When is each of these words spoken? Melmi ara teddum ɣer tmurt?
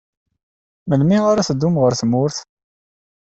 Melmi 0.87 1.17
ara 1.29 1.47
teddum 1.47 1.75
ɣer 1.81 1.93
tmurt? 1.99 2.37